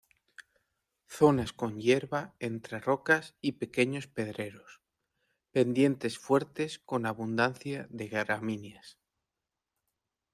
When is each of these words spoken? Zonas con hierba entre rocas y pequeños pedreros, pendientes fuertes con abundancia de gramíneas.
Zonas 1.15 1.53
con 1.53 1.79
hierba 1.79 2.33
entre 2.39 2.79
rocas 2.79 3.35
y 3.39 3.51
pequeños 3.51 4.07
pedreros, 4.07 4.81
pendientes 5.51 6.17
fuertes 6.17 6.79
con 6.79 7.05
abundancia 7.05 7.85
de 7.91 8.07
gramíneas. 8.07 8.97